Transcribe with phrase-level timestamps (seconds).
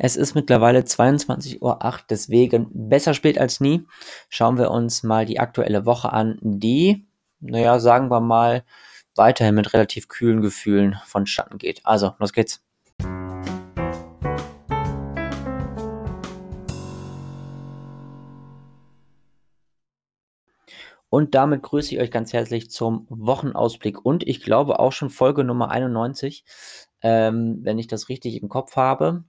[0.00, 1.78] Es ist mittlerweile 22.08 Uhr,
[2.08, 3.84] deswegen besser spät als nie.
[4.28, 7.08] Schauen wir uns mal die aktuelle Woche an, die,
[7.40, 8.62] naja, sagen wir mal,
[9.16, 11.80] weiterhin mit relativ kühlen Gefühlen vonstatten geht.
[11.84, 12.62] Also, los geht's.
[21.10, 25.42] Und damit grüße ich euch ganz herzlich zum Wochenausblick und ich glaube auch schon Folge
[25.42, 26.44] Nummer 91,
[27.00, 29.24] ähm, wenn ich das richtig im Kopf habe.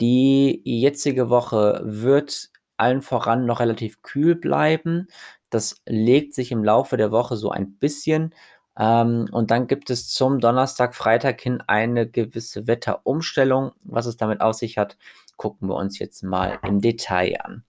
[0.00, 5.08] Die jetzige Woche wird allen voran noch relativ kühl bleiben.
[5.50, 8.34] Das legt sich im Laufe der Woche so ein bisschen.
[8.78, 13.72] Ähm, und dann gibt es zum Donnerstag, Freitag hin eine gewisse Wetterumstellung.
[13.84, 14.96] Was es damit auf sich hat,
[15.36, 17.64] gucken wir uns jetzt mal im Detail an.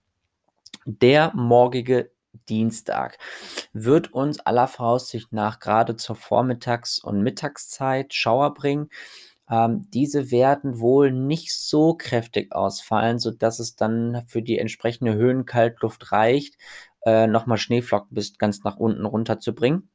[0.84, 2.10] Der morgige
[2.48, 3.18] Dienstag
[3.72, 8.88] wird uns aller Voraussicht nach gerade zur Vormittags- und Mittagszeit Schauer bringen.
[9.50, 16.12] Ähm, diese werden wohl nicht so kräftig ausfallen, sodass es dann für die entsprechende Höhenkaltluft
[16.12, 16.56] reicht,
[17.04, 19.90] äh, nochmal Schneeflocken bis ganz nach unten runter zu bringen.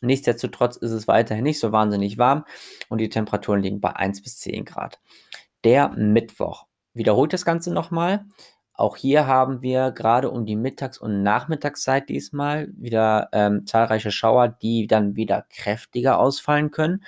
[0.00, 2.44] Nichtsdestotrotz ist es weiterhin nicht so wahnsinnig warm
[2.88, 5.00] und die Temperaturen liegen bei 1 bis 10 Grad.
[5.64, 8.26] Der Mittwoch wiederholt das Ganze nochmal.
[8.74, 14.48] Auch hier haben wir gerade um die Mittags- und Nachmittagszeit diesmal wieder ähm, zahlreiche Schauer,
[14.48, 17.02] die dann wieder kräftiger ausfallen können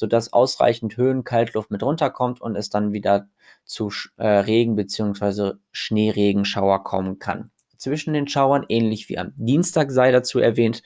[0.00, 3.28] sodass ausreichend Höhenkaltluft mit runterkommt und es dann wieder
[3.66, 5.58] zu äh, Regen bzw.
[5.72, 7.50] Schneeregenschauer kommen kann.
[7.76, 10.82] Zwischen den Schauern, ähnlich wie am Dienstag sei dazu erwähnt,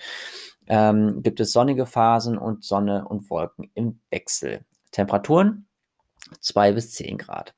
[0.67, 4.65] ähm, gibt es sonnige Phasen und Sonne und Wolken im Wechsel.
[4.91, 5.69] Temperaturen
[6.41, 7.55] 2 bis 10 Grad.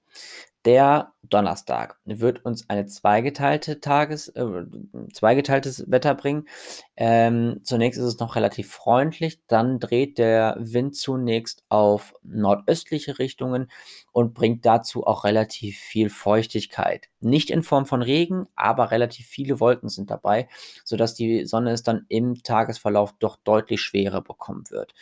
[0.67, 4.65] Der Donnerstag wird uns eine zweigeteilte Tages, äh,
[5.13, 6.49] zweigeteiltes Wetter bringen.
[6.97, 13.71] Ähm, zunächst ist es noch relativ freundlich, dann dreht der Wind zunächst auf nordöstliche Richtungen
[14.11, 17.11] und bringt dazu auch relativ viel Feuchtigkeit.
[17.21, 20.49] Nicht in Form von Regen, aber relativ viele Wolken sind dabei,
[20.85, 24.95] sodass die Sonne es dann im Tagesverlauf doch deutlich schwerer bekommen wird.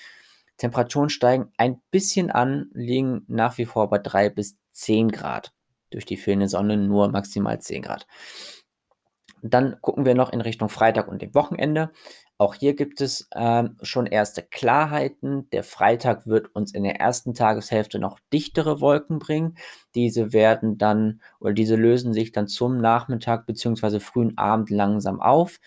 [0.57, 5.53] Temperaturen steigen ein bisschen an, liegen nach wie vor bei 3 bis 10 Grad.
[5.91, 8.07] Durch die fehlende Sonne nur maximal 10 Grad.
[9.43, 11.91] Dann gucken wir noch in Richtung Freitag und dem Wochenende.
[12.39, 15.49] Auch hier gibt es ähm, schon erste Klarheiten.
[15.51, 19.57] Der Freitag wird uns in der ersten Tageshälfte noch dichtere Wolken bringen.
[19.95, 24.01] Diese werden dann oder diese lösen sich dann zum Nachmittag bzw.
[24.01, 25.61] frühen Abend langsam auf.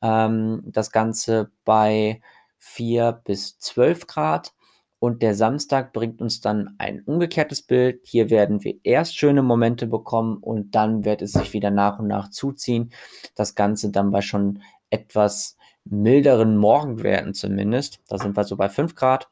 [0.00, 2.20] Ähm, das Ganze bei
[2.58, 4.54] 4 bis 12 Grad.
[5.00, 8.00] Und der Samstag bringt uns dann ein umgekehrtes Bild.
[8.04, 12.08] Hier werden wir erst schöne Momente bekommen und dann wird es sich wieder nach und
[12.08, 12.92] nach zuziehen.
[13.36, 18.00] Das Ganze dann bei schon etwas milderen Morgenwerten zumindest.
[18.08, 19.28] Da sind wir so bei 5 Grad.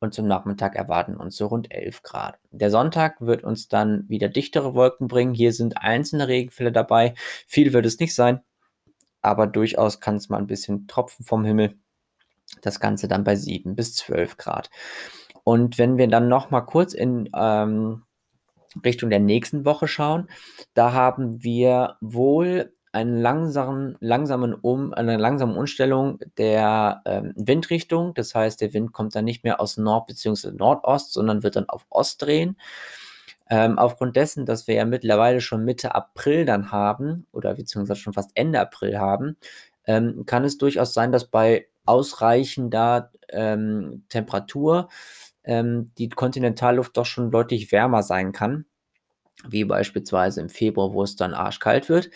[0.00, 2.38] Und zum Nachmittag erwarten uns so rund 11 Grad.
[2.50, 5.34] Der Sonntag wird uns dann wieder dichtere Wolken bringen.
[5.34, 7.14] Hier sind einzelne Regenfälle dabei.
[7.46, 8.40] Viel wird es nicht sein,
[9.22, 11.78] aber durchaus kann es mal ein bisschen tropfen vom Himmel.
[12.64, 14.70] Das Ganze dann bei 7 bis 12 Grad.
[15.44, 18.02] Und wenn wir dann noch mal kurz in ähm,
[18.84, 20.28] Richtung der nächsten Woche schauen,
[20.72, 28.14] da haben wir wohl einen langsamen, langsamen um, eine langsame Umstellung der ähm, Windrichtung.
[28.14, 30.52] Das heißt, der Wind kommt dann nicht mehr aus Nord- bzw.
[30.52, 32.56] Nordost, sondern wird dann auf Ost drehen.
[33.50, 38.12] Ähm, aufgrund dessen, dass wir ja mittlerweile schon Mitte April dann haben, oder beziehungsweise schon
[38.12, 39.36] fast Ende April haben,
[39.86, 44.88] ähm, kann es durchaus sein, dass bei ausreichender ähm, Temperatur
[45.44, 48.64] ähm, die Kontinentalluft doch schon deutlich wärmer sein kann,
[49.46, 52.10] wie beispielsweise im Februar, wo es dann arschkalt wird.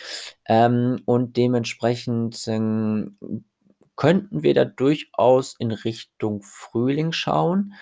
[0.46, 3.16] Ähm, und dementsprechend ähm,
[3.96, 7.74] könnten wir da durchaus in Richtung Frühling schauen.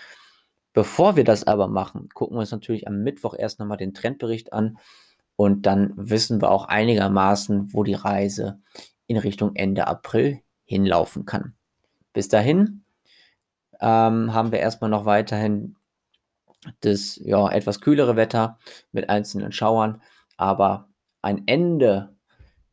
[0.72, 4.52] Bevor wir das aber machen, gucken wir uns natürlich am Mittwoch erst nochmal den Trendbericht
[4.52, 4.78] an
[5.36, 8.60] und dann wissen wir auch einigermaßen, wo die Reise
[9.06, 11.54] in Richtung Ende April hinlaufen kann.
[12.16, 12.82] Bis dahin
[13.78, 15.76] ähm, haben wir erstmal noch weiterhin
[16.80, 18.58] das ja, etwas kühlere Wetter
[18.90, 20.00] mit einzelnen Schauern,
[20.38, 20.88] aber
[21.20, 22.16] ein Ende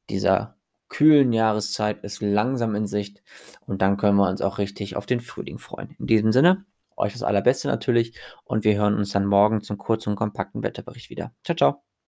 [0.10, 0.56] dieser
[0.88, 3.22] kühlen Jahreszeit ist langsam in Sicht
[3.66, 5.94] und dann können wir uns auch richtig auf den Frühling freuen.
[6.00, 6.64] In diesem Sinne,
[6.96, 11.10] euch das Allerbeste natürlich und wir hören uns dann morgen zum kurzen und kompakten Wetterbericht
[11.10, 11.34] wieder.
[11.44, 11.93] Ciao, ciao.